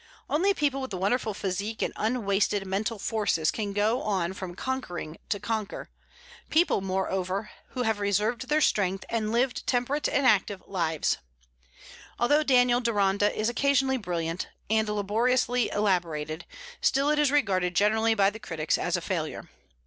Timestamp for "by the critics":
18.15-18.79